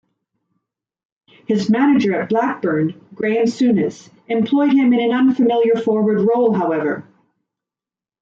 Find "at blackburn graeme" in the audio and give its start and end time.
2.19-3.45